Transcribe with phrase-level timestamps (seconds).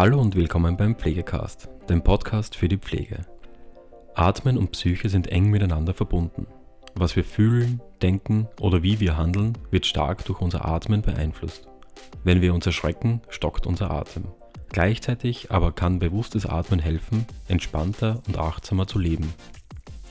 [0.00, 3.26] Hallo und willkommen beim Pflegecast, dem Podcast für die Pflege.
[4.14, 6.46] Atmen und Psyche sind eng miteinander verbunden.
[6.94, 11.68] Was wir fühlen, denken oder wie wir handeln, wird stark durch unser Atmen beeinflusst.
[12.24, 14.24] Wenn wir uns erschrecken, stockt unser Atem.
[14.70, 19.34] Gleichzeitig aber kann bewusstes Atmen helfen, entspannter und achtsamer zu leben.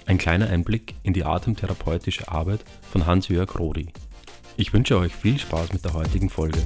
[0.05, 3.87] Ein kleiner Einblick in die atemtherapeutische Arbeit von Hans-Jörg Rodi.
[4.55, 6.59] Ich wünsche euch viel Spaß mit der heutigen Folge.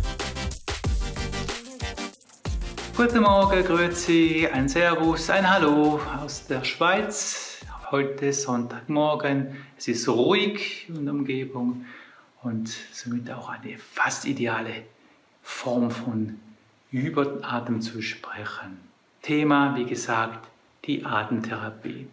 [3.05, 7.57] Guten Morgen, Grüezi, ein Servus, ein Hallo aus der Schweiz.
[7.91, 9.57] Heute Sonntagmorgen.
[9.77, 11.85] Es ist ruhig in der Umgebung
[12.43, 14.85] und somit auch eine fast ideale
[15.41, 16.39] Form von
[16.91, 17.41] über
[17.81, 18.79] zu sprechen.
[19.21, 20.47] Thema, wie gesagt,
[20.85, 22.07] die Atemtherapie.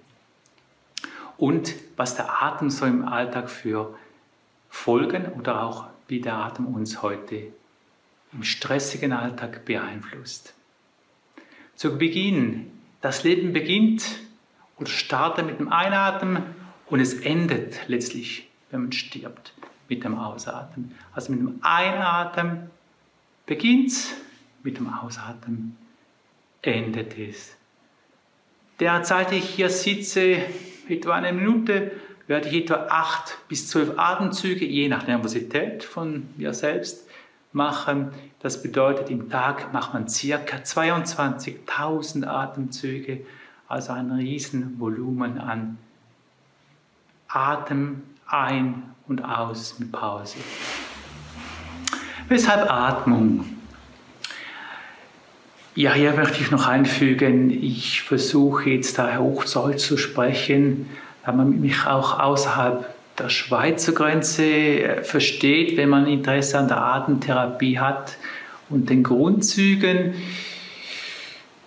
[1.37, 3.97] Und was der Atem so im Alltag für
[4.69, 7.52] Folgen oder auch wie der Atem uns heute
[8.33, 10.55] im stressigen Alltag beeinflusst.
[11.80, 14.04] Zu Beginn, das Leben beginnt
[14.76, 16.42] oder startet mit dem Einatmen
[16.90, 19.54] und es endet letztlich, wenn man stirbt,
[19.88, 20.95] mit dem Ausatmen.
[21.14, 22.68] Also mit dem Einatmen
[23.46, 24.14] beginnt es,
[24.62, 25.74] mit dem Ausatmen
[26.60, 27.56] endet es.
[28.78, 30.36] Derzeit ich hier sitze,
[30.86, 31.92] etwa eine Minute,
[32.26, 37.10] werde ich etwa acht bis zwölf Atemzüge, je nach Nervosität von mir selbst,
[37.52, 38.10] machen.
[38.40, 43.20] Das bedeutet, im Tag macht man circa 22.000 Atemzüge,
[43.68, 45.79] also ein Riesenvolumen an
[47.29, 50.37] Atem ein und aus mit Pause.
[52.29, 53.45] Weshalb Atmung?
[55.74, 60.90] Ja, hier möchte ich noch einfügen, ich versuche jetzt da Hochdeutsch zu sprechen,
[61.24, 66.78] da man mich auch außerhalb der Schweizer Grenze äh, versteht, wenn man Interesse an der
[66.78, 68.16] Atemtherapie hat
[68.69, 70.15] und den Grundzügen.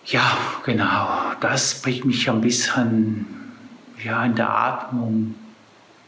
[0.06, 1.08] Ja, genau,
[1.40, 3.26] das bringt mich ein bisschen
[4.04, 5.36] ja, in der Atmung ein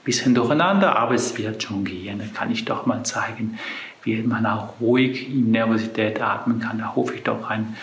[0.03, 2.19] bisschen durcheinander, aber es wird schon gehen.
[2.19, 3.57] Da kann ich doch mal zeigen,
[4.03, 6.79] wie man auch ruhig in Nervosität atmen kann.
[6.79, 7.75] Da hoffe ich doch, ein,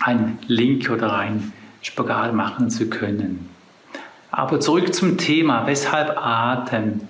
[0.00, 1.52] ein Link oder ein
[1.82, 3.55] Spagat machen zu können.
[4.30, 7.02] Aber zurück zum Thema, weshalb Atem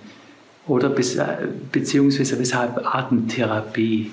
[0.67, 4.11] oder beziehungsweise weshalb Atemtherapie.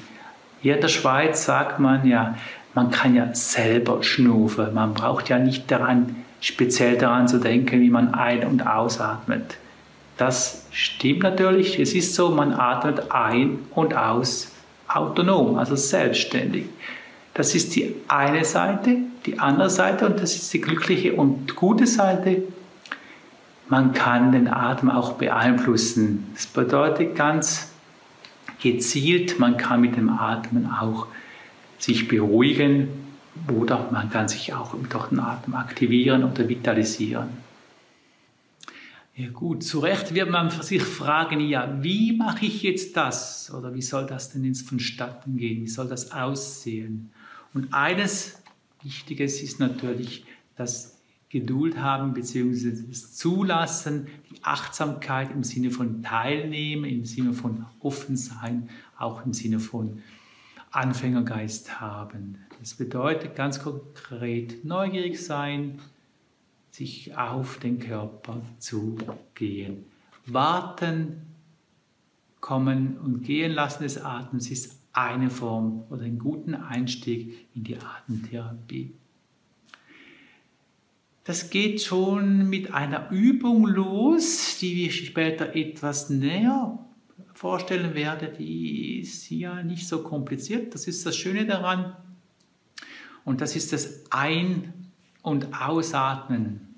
[0.61, 2.35] Hier in der Schweiz sagt man ja,
[2.73, 4.73] man kann ja selber schnaufen.
[4.73, 9.57] Man braucht ja nicht daran, speziell daran zu denken, wie man ein- und ausatmet.
[10.17, 11.79] Das stimmt natürlich.
[11.79, 14.51] Es ist so, man atmet ein und aus
[14.87, 16.65] autonom, also selbstständig.
[17.33, 18.97] Das ist die eine Seite.
[19.25, 22.43] Die andere Seite, und das ist die glückliche und gute Seite,
[23.73, 26.27] man kann den Atem auch beeinflussen.
[26.35, 27.71] Das bedeutet ganz
[28.61, 31.07] gezielt, man kann mit dem Atmen auch
[31.79, 32.89] sich beruhigen
[33.51, 37.29] oder man kann sich auch durch den Atem aktivieren oder vitalisieren.
[39.15, 43.51] Ja gut, zu Recht wird man sich fragen, ja, wie mache ich jetzt das?
[43.51, 45.63] Oder wie soll das denn jetzt vonstatten gehen?
[45.63, 47.09] Wie soll das aussehen?
[47.55, 48.39] Und eines
[48.83, 50.25] Wichtiges ist natürlich,
[50.55, 50.92] dass
[51.33, 52.85] Geduld haben bzw.
[52.87, 59.33] das Zulassen, die Achtsamkeit im Sinne von Teilnehmen, im Sinne von offen sein, auch im
[59.33, 60.03] Sinne von
[60.69, 62.37] Anfängergeist haben.
[62.59, 65.79] Das bedeutet ganz konkret neugierig sein,
[66.69, 68.99] sich auf den Körper zu
[69.33, 69.85] gehen.
[70.27, 71.23] Warten,
[72.41, 77.77] kommen und gehen lassen des Atems ist eine Form oder ein guter Einstieg in die
[77.77, 78.93] Atemtherapie.
[81.23, 86.79] Das geht schon mit einer Übung los, die ich später etwas näher
[87.33, 88.27] vorstellen werde.
[88.27, 90.73] Die ist ja nicht so kompliziert.
[90.73, 91.95] Das ist das Schöne daran.
[93.23, 94.73] Und das ist das Ein-
[95.21, 96.75] und Ausatmen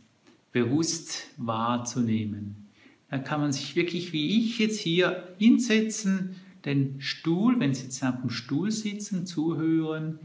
[0.51, 2.67] bewusst wahrzunehmen.
[3.09, 6.35] Dann kann man sich wirklich, wie ich jetzt hier hinsetzen,
[6.65, 10.19] den Stuhl, wenn Sie jetzt auf dem Stuhl sitzen, zuhören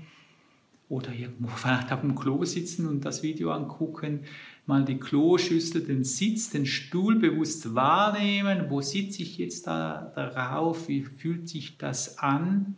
[0.90, 4.24] oder irgendwo vielleicht auf dem Klo sitzen und das Video angucken,
[4.66, 10.88] mal die Kloschüssel, den Sitz, den Stuhl bewusst wahrnehmen, wo sitze ich jetzt da darauf,
[10.88, 12.76] wie fühlt sich das an,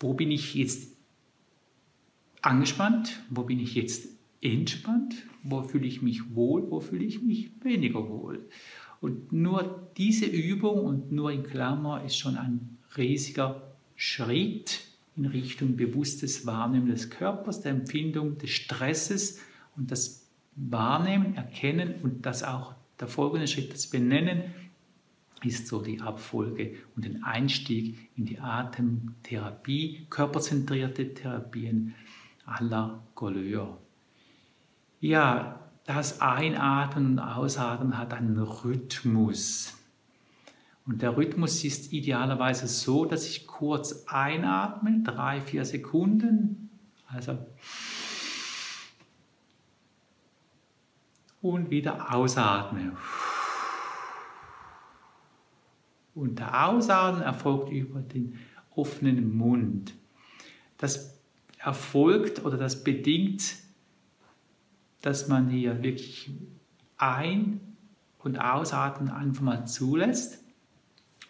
[0.00, 0.96] wo bin ich jetzt
[2.42, 4.08] angespannt, wo bin ich jetzt
[4.40, 8.48] entspannt, wo fühle ich mich wohl, wo fühle ich mich weniger wohl.
[9.00, 15.76] Und nur diese Übung und nur in Klammer ist schon ein riesiger Schritt in Richtung
[15.76, 19.40] bewusstes Wahrnehmen des Körpers, der Empfindung des Stresses
[19.76, 24.54] und das Wahrnehmen, Erkennen und das auch der folgende Schritt, das Benennen,
[25.42, 31.94] ist so die Abfolge und den Einstieg in die Atemtherapie, körperzentrierte Therapien
[32.46, 33.78] aller Couleur.
[35.00, 39.76] Ja, das Einatmen und Ausatmen hat einen Rhythmus.
[40.86, 46.70] Und der Rhythmus ist idealerweise so, dass ich kurz einatme, drei, vier Sekunden,
[47.06, 47.38] also
[51.40, 52.96] und wieder ausatme.
[56.14, 58.38] Und der Ausatmen erfolgt über den
[58.74, 59.94] offenen Mund.
[60.78, 61.18] Das
[61.58, 63.56] erfolgt oder das bedingt,
[65.00, 66.30] dass man hier wirklich
[66.96, 67.76] ein-
[68.18, 70.43] und ausatmen einfach mal zulässt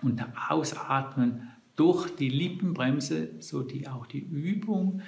[0.05, 5.03] und Ausatmen durch die Lippenbremse, so die auch die Übung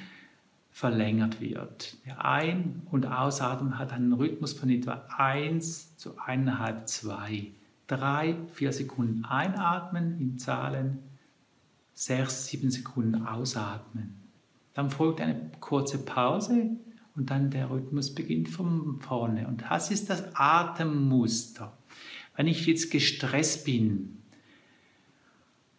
[0.70, 1.96] verlängert wird.
[2.04, 7.52] Der Ein- und Ausatmen hat einen Rhythmus von etwa 1 zu 1,5, 2
[7.86, 10.98] drei, vier Sekunden einatmen in Zahlen,
[11.94, 14.14] sechs, sieben Sekunden ausatmen.
[14.74, 16.70] Dann folgt eine kurze Pause
[17.14, 19.46] und dann der Rhythmus beginnt von vorne.
[19.48, 21.76] Und das ist das Atemmuster.
[22.36, 24.18] Wenn ich jetzt gestresst bin,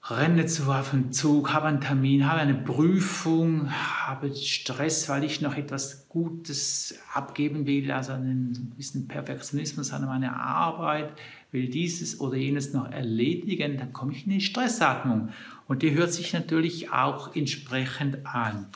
[0.09, 5.41] renne zu auf den Zug, habe einen Termin, habe eine Prüfung, habe Stress, weil ich
[5.41, 11.11] noch etwas Gutes abgeben will, also einen gewissen Perfektionismus an meiner Arbeit,
[11.51, 15.29] will dieses oder jenes noch erledigen, dann komme ich in die Stressatmung.
[15.67, 18.67] Und die hört sich natürlich auch entsprechend an.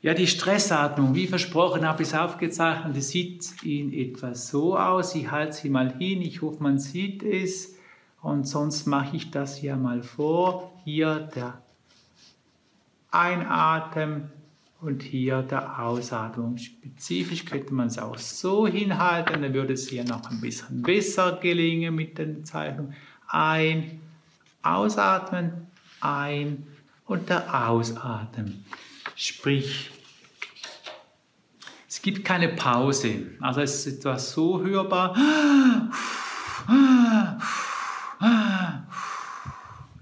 [0.00, 2.94] Ja, die Stressatmung, wie versprochen, habe ich es aufgezeichnet.
[2.94, 5.16] Die sieht in etwa so aus.
[5.16, 6.22] Ich halte sie mal hin.
[6.22, 7.77] Ich hoffe, man sieht es.
[8.28, 10.70] Und sonst mache ich das hier mal vor.
[10.84, 11.62] Hier der
[13.10, 14.30] Einatmen
[14.82, 16.58] und hier der Ausatmung.
[16.58, 21.38] Spezifisch könnte man es auch so hinhalten, dann würde es hier noch ein bisschen besser
[21.40, 22.94] gelingen mit den Zeichnungen.
[23.28, 24.02] Ein,
[24.62, 25.66] ausatmen,
[26.00, 26.66] ein
[27.06, 28.62] und der Ausatmen.
[29.16, 29.90] Sprich,
[31.88, 33.30] es gibt keine Pause.
[33.40, 35.16] Also es ist etwas so hörbar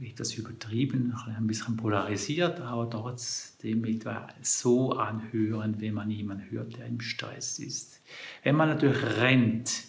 [0.01, 6.87] etwas übertrieben, ein bisschen polarisiert, aber trotzdem etwa so anhören, wenn man jemanden hört, der
[6.87, 8.01] im Stress ist.
[8.43, 9.85] Wenn man natürlich rennt,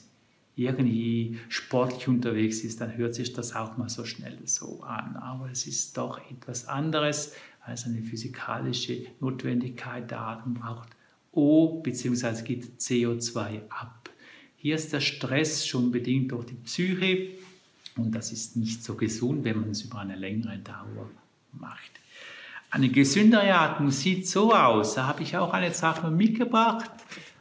[0.58, 5.16] irgendwie sportlich unterwegs ist, dann hört sich das auch mal so schnell so an.
[5.16, 10.10] Aber es ist doch etwas anderes als eine physikalische Notwendigkeit.
[10.10, 10.90] Der Atem braucht
[11.32, 12.42] O bzw.
[12.42, 14.10] gibt CO2 ab.
[14.56, 17.30] Hier ist der Stress schon bedingt durch die Psyche
[17.98, 21.10] und das ist nicht so gesund, wenn man es über eine längere Dauer
[21.52, 21.92] macht.
[22.70, 24.96] Eine gesündere Atmung sieht so aus.
[24.96, 26.92] Da habe ich auch eine Sache mitgebracht.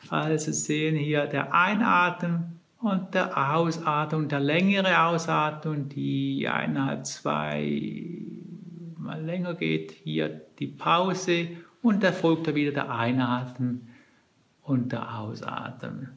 [0.08, 8.04] Also sehen hier der Einatmen und der Ausatmen, der längere Ausatmen, die eineinhalb, zwei
[8.98, 9.90] mal länger geht.
[9.90, 11.48] Hier die Pause
[11.82, 13.88] und da folgt da wieder der Einatmen
[14.62, 16.10] und der Ausatmen.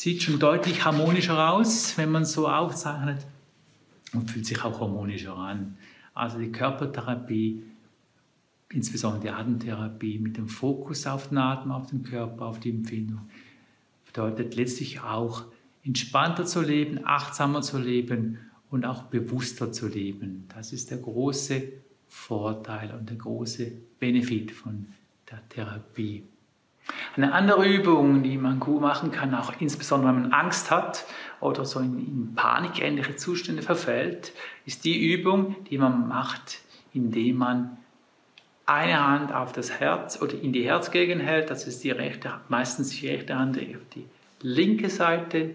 [0.00, 3.26] Sieht schon deutlich harmonischer aus, wenn man so aufzeichnet
[4.14, 5.76] und fühlt sich auch harmonischer an.
[6.14, 7.62] Also die Körpertherapie,
[8.70, 13.28] insbesondere die Atemtherapie mit dem Fokus auf den Atem, auf den Körper, auf die Empfindung,
[14.06, 15.44] bedeutet letztlich auch
[15.84, 18.38] entspannter zu leben, achtsamer zu leben
[18.70, 20.48] und auch bewusster zu leben.
[20.54, 21.62] Das ist der große
[22.08, 24.86] Vorteil und der große Benefit von
[25.30, 26.22] der Therapie.
[27.16, 31.04] Eine andere Übung, die man gut machen kann, auch insbesondere wenn man Angst hat
[31.40, 34.32] oder so in, in panikähnliche Zustände verfällt,
[34.66, 36.60] ist die Übung, die man macht,
[36.92, 37.78] indem man
[38.66, 42.90] eine Hand auf das Herz oder in die Herzgegend hält, das ist die rechte, meistens
[42.90, 44.06] die rechte Hand auf die
[44.42, 45.54] linke Seite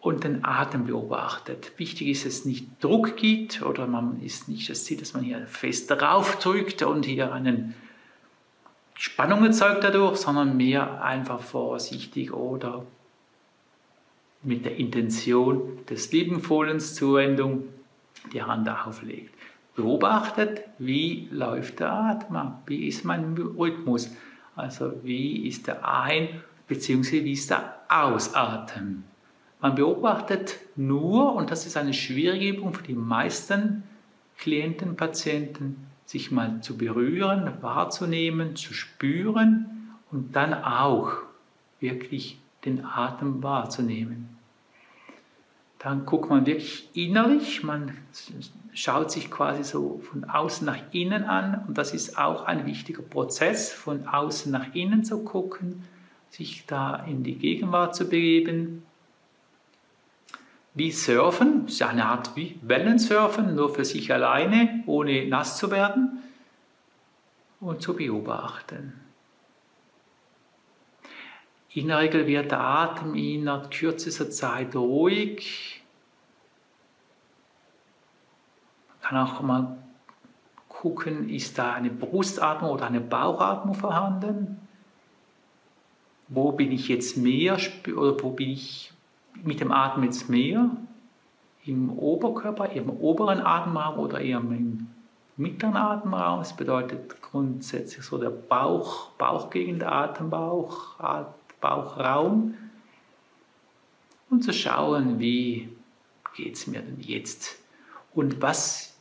[0.00, 1.72] und den Atem beobachtet.
[1.76, 5.22] Wichtig ist, dass es nicht Druck gibt oder man ist nicht das Ziel, dass man
[5.22, 7.74] hier fest drauf drückt und hier einen
[8.96, 12.84] Spannung erzeugt dadurch, sondern mehr einfach vorsichtig oder
[14.42, 17.64] mit der Intention des liebenvollen Zuwendung
[18.32, 19.34] die Hand auflegt.
[19.74, 24.10] Beobachtet, wie läuft der Atem ab, wie ist mein Rhythmus,
[24.54, 27.24] also wie ist der Ein- bzw.
[27.24, 29.04] wie ist der Ausatmen.
[29.60, 33.82] Man beobachtet nur, und das ist eine schwierige Übung für die meisten
[34.38, 41.12] Klienten, Patienten, sich mal zu berühren, wahrzunehmen, zu spüren und dann auch
[41.80, 44.28] wirklich den Atem wahrzunehmen.
[45.78, 47.92] Dann guckt man wirklich innerlich, man
[48.72, 53.02] schaut sich quasi so von außen nach innen an und das ist auch ein wichtiger
[53.02, 55.82] Prozess, von außen nach innen zu gucken,
[56.30, 58.82] sich da in die Gegenwart zu begeben
[60.76, 66.22] wie Surfen, ist eine Art wie Wellensurfen, nur für sich alleine, ohne nass zu werden
[67.60, 68.92] und zu beobachten.
[71.72, 75.82] In der Regel wird der Atem innerhalb kürzester Zeit ruhig.
[78.88, 79.78] Man kann auch mal
[80.68, 84.60] gucken, ist da eine Brustatmung oder eine Bauchatmung vorhanden?
[86.28, 87.58] Wo bin ich jetzt mehr
[87.96, 88.92] oder wo bin ich
[89.44, 90.70] mit dem Atem jetzt mehr?
[91.64, 94.86] Im Oberkörper, im oberen Atemraum oder eher im
[95.36, 96.38] mittleren Atemraum?
[96.40, 100.96] Das bedeutet grundsätzlich so der Bauch, Bauchgegend, Atembauch,
[101.60, 102.54] Bauchraum.
[104.30, 105.68] Und zu schauen, wie
[106.34, 107.58] geht es mir denn jetzt?
[108.14, 108.96] Und was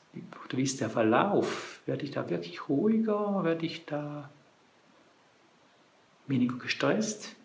[0.50, 1.82] wie ist der Verlauf?
[1.86, 3.44] Werde ich da wirklich ruhiger?
[3.44, 4.30] Werde ich da
[6.28, 7.36] weniger gestresst?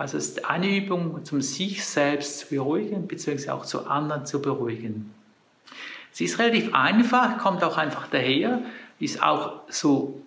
[0.00, 4.40] Also es ist eine Übung, um sich selbst zu beruhigen, beziehungsweise auch zu anderen zu
[4.40, 5.12] beruhigen.
[6.10, 8.62] Sie ist relativ einfach, kommt auch einfach daher,
[8.98, 10.22] ist auch so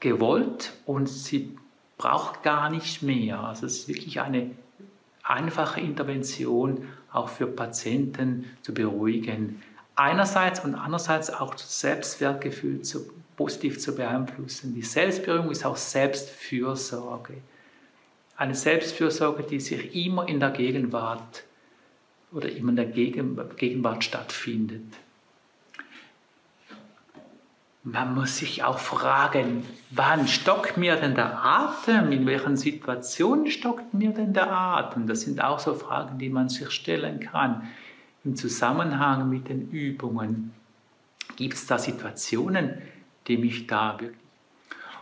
[0.00, 1.54] gewollt und sie
[1.98, 3.40] braucht gar nicht mehr.
[3.40, 4.52] Also es ist wirklich eine
[5.22, 9.60] einfache Intervention auch für Patienten zu beruhigen.
[9.96, 14.74] Einerseits und andererseits auch das Selbstwertgefühl zu, positiv zu beeinflussen.
[14.74, 17.34] Die Selbstberührung ist auch Selbstfürsorge.
[18.40, 21.44] Eine Selbstfürsorge, die sich immer in der Gegenwart
[22.32, 24.94] oder immer in der Gegenwart stattfindet.
[27.82, 32.12] Man muss sich auch fragen, wann stockt mir denn der Atem?
[32.12, 35.06] In welchen Situationen stockt mir denn der Atem?
[35.06, 37.68] Das sind auch so Fragen, die man sich stellen kann
[38.24, 40.54] im Zusammenhang mit den Übungen.
[41.36, 42.80] Gibt es da Situationen,
[43.26, 44.16] die mich da wirklich...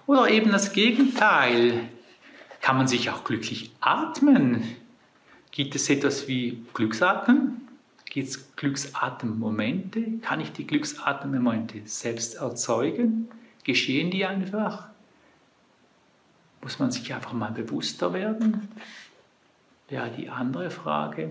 [0.08, 1.88] Oder eben das Gegenteil.
[2.60, 4.62] Kann man sich auch glücklich atmen?
[5.50, 7.68] Gibt es etwas wie Glücksatmen?
[8.04, 10.18] Gibt es Glücksatemmomente?
[10.22, 13.28] Kann ich die Glücksatemmomente selbst erzeugen?
[13.64, 14.88] Geschehen die einfach?
[16.62, 18.68] Muss man sich einfach mal bewusster werden?
[19.88, 21.30] Wäre die andere Frage.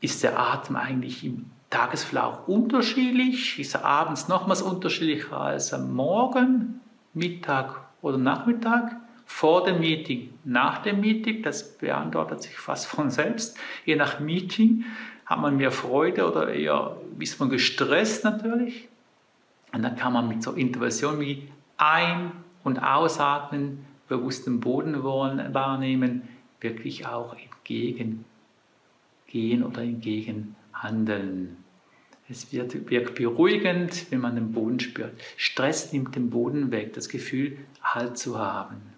[0.00, 3.58] Ist der Atem eigentlich im Tagesverlauf unterschiedlich?
[3.58, 6.80] Ist er abends nochmals unterschiedlicher als am Morgen,
[7.12, 8.96] Mittag oder Nachmittag?
[9.26, 13.58] Vor dem Meeting, nach dem Meeting, das beantwortet sich fast von selbst.
[13.84, 14.84] Je nach Meeting
[15.26, 18.88] hat man mehr Freude oder eher ist man gestresst natürlich.
[19.72, 22.30] Und dann kann man mit so Intervention wie Ein-
[22.62, 26.22] und Ausatmen, bewusst den Boden wahrnehmen,
[26.60, 28.24] wirklich auch entgegengehen
[29.64, 31.56] oder entgegenhandeln.
[32.28, 35.12] Es wird, wirkt beruhigend, wenn man den Boden spürt.
[35.36, 38.95] Stress nimmt den Boden weg, das Gefühl, Halt zu haben.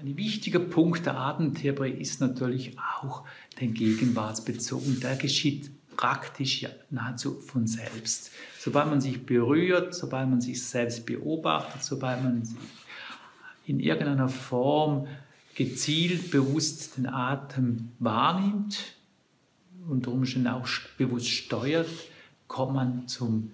[0.00, 3.24] Ein wichtiger Punkt der Atemtherapie ist natürlich auch
[3.60, 5.00] den Gegenwartsbezug.
[5.00, 8.30] Der geschieht praktisch ja, nahezu von selbst.
[8.60, 12.48] Sobald man sich berührt, sobald man sich selbst beobachtet, sobald man
[13.66, 15.08] in irgendeiner Form
[15.56, 18.94] gezielt bewusst den Atem wahrnimmt
[19.88, 21.90] und darum schon auch bewusst steuert,
[22.46, 23.50] kommt man zum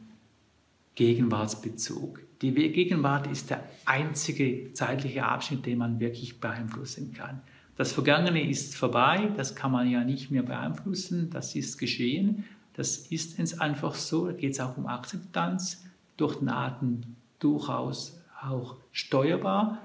[0.95, 2.21] Gegenwartsbezug.
[2.43, 7.41] Die Gegenwart ist der einzige zeitliche Abschnitt, den man wirklich beeinflussen kann.
[7.77, 12.45] Das Vergangene ist vorbei, das kann man ja nicht mehr beeinflussen, das ist geschehen.
[12.75, 15.85] Das ist es einfach so, da geht es auch um Akzeptanz,
[16.17, 17.03] durch den Atem
[17.39, 19.79] durchaus auch steuerbar.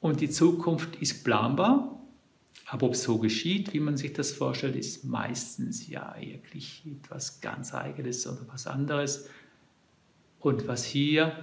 [0.00, 1.98] Und die Zukunft ist planbar,
[2.66, 7.40] aber ob es so geschieht, wie man sich das vorstellt, ist meistens ja wirklich etwas
[7.40, 9.28] ganz Eigenes oder was anderes.
[10.44, 11.42] Und was hier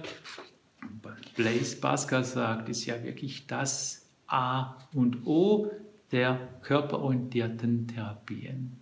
[1.34, 5.72] Blaise Pascal sagt, ist ja wirklich das A und O
[6.12, 8.76] der körperorientierten Therapien.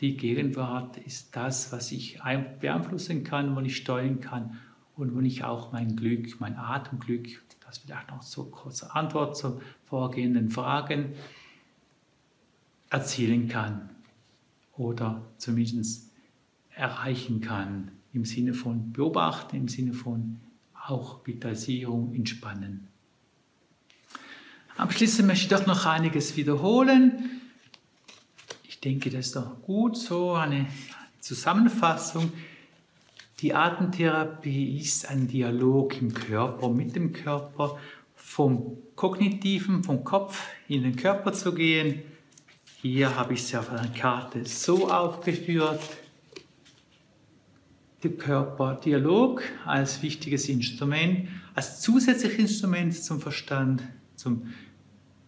[0.00, 2.20] Die Gegenwart ist das, was ich
[2.60, 4.58] beeinflussen kann, wo ich steuern kann
[4.94, 7.26] und wo ich auch mein Glück, mein Atemglück,
[7.64, 11.14] das vielleicht noch so kurze Antwort zu vorgehenden Fragen,
[12.90, 13.88] erzielen kann
[14.76, 16.12] oder zumindest
[16.74, 20.40] erreichen kann im Sinne von beobachten, im Sinne von
[20.88, 22.88] auch Vitalisierung, Entspannen.
[24.76, 27.40] Abschließend möchte ich doch noch einiges wiederholen.
[28.64, 30.66] Ich denke, das ist doch gut, so eine
[31.20, 32.32] Zusammenfassung.
[33.40, 37.78] Die Atemtherapie ist ein Dialog im Körper, mit dem Körper,
[38.14, 42.02] vom Kognitiven, vom Kopf in den Körper zu gehen.
[42.80, 45.80] Hier habe ich es auf einer Karte so aufgeführt
[48.10, 53.82] Körperdialog als wichtiges Instrument, als zusätzliches Instrument zum Verstand,
[54.14, 54.52] zum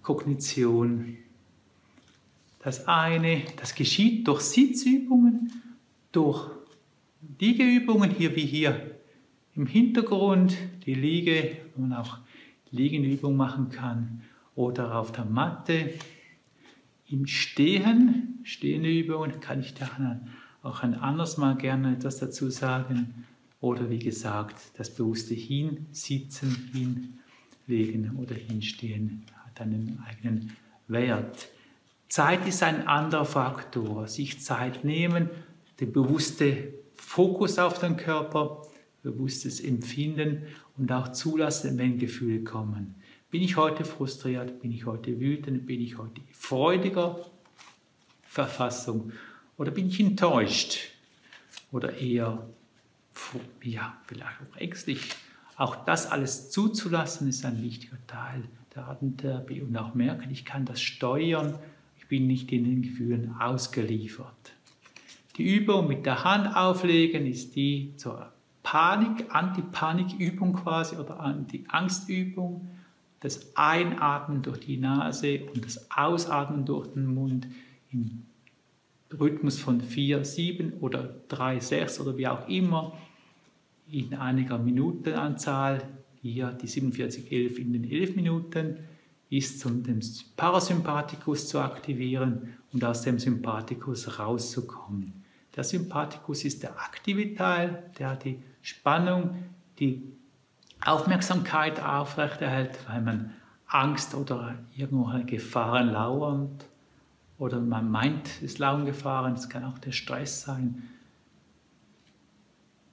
[0.02, 1.16] Kognition.
[2.62, 5.52] Das eine, das geschieht durch Sitzübungen,
[6.12, 6.50] durch
[7.38, 8.98] Liegeübungen, hier wie hier
[9.54, 10.56] im Hintergrund,
[10.86, 12.18] die Liege, wo man auch
[12.70, 14.22] Liegenübung machen kann,
[14.54, 15.94] oder auf der Matte.
[17.06, 20.20] Im Stehen, stehende Übungen, kann ich da
[20.62, 23.26] auch ein anderes Mal gerne etwas dazu sagen.
[23.60, 27.06] Oder wie gesagt, das bewusste Hinsitzen,
[27.66, 31.48] Hinlegen oder Hinstehen hat einen eigenen Wert.
[32.08, 34.08] Zeit ist ein anderer Faktor.
[34.08, 35.28] Sich Zeit nehmen,
[35.80, 38.62] der bewusste Fokus auf den Körper,
[39.02, 40.42] bewusstes Empfinden
[40.76, 42.94] und auch zulassen, wenn Gefühle kommen.
[43.30, 44.60] Bin ich heute frustriert?
[44.60, 45.66] Bin ich heute wütend?
[45.66, 47.26] Bin ich heute freudiger
[48.22, 49.12] Verfassung?
[49.58, 50.78] Oder bin ich enttäuscht?
[51.72, 52.46] Oder eher,
[53.62, 55.10] ja, vielleicht auch ängstlich?
[55.56, 60.64] Auch das alles zuzulassen ist ein wichtiger Teil der Atemtherapie und auch merken, ich kann
[60.64, 61.58] das steuern.
[61.98, 64.52] Ich bin nicht in den Gefühlen ausgeliefert.
[65.36, 72.68] Die Übung mit der Hand auflegen ist die zur Panik, Anti-Panik-Übung quasi oder Anti-Angst-Übung.
[73.20, 77.48] Das Einatmen durch die Nase und das Ausatmen durch den Mund
[77.90, 78.24] im
[79.18, 82.96] Rhythmus von 4, 7 oder 3, 6 oder wie auch immer
[83.90, 85.82] in einiger Minutenanzahl.
[86.20, 88.78] Hier die 47, 11 in den 11 Minuten
[89.30, 90.00] ist, um den
[90.36, 95.24] Parasympathikus zu aktivieren und aus dem Sympathikus rauszukommen.
[95.54, 99.36] Der Sympathikus ist der aktive Teil, der die Spannung,
[99.78, 100.02] die
[100.84, 103.34] Aufmerksamkeit aufrechterhält, weil man
[103.66, 106.67] Angst oder irgendwo Gefahren lauernd
[107.38, 110.82] oder man meint, es lauern Gefahren, es kann auch der Stress sein.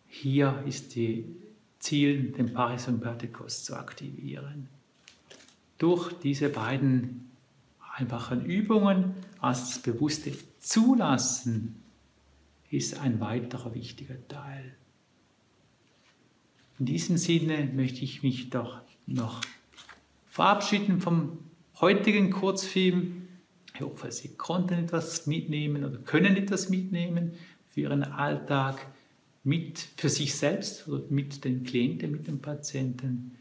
[0.08, 1.26] Hier ist die
[1.80, 4.70] Ziel, den Parasympathikus zu aktivieren.
[5.78, 7.32] Durch diese beiden
[7.96, 11.82] einfachen Übungen als das bewusste Zulassen
[12.70, 14.76] ist ein weiterer wichtiger Teil.
[16.80, 19.42] In diesem Sinne möchte ich mich doch noch
[20.28, 21.38] verabschieden vom
[21.80, 23.25] heutigen Kurzfilm.
[23.76, 27.34] Ich hoffe, Sie konnten etwas mitnehmen oder können etwas mitnehmen
[27.70, 28.88] für Ihren Alltag,
[29.44, 33.38] mit für sich selbst oder mit den Klienten, mit den Patienten.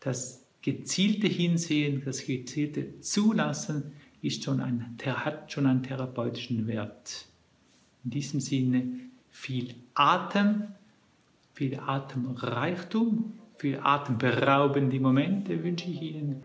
[0.00, 3.92] Das gezielte Hinsehen, das gezielte Zulassen
[4.22, 7.26] ist schon ein, hat schon einen therapeutischen Wert.
[8.04, 8.84] In diesem Sinne
[9.30, 10.68] viel Atem,
[11.54, 16.44] viel Atemreichtum, viel atemberaubende Momente wünsche ich Ihnen.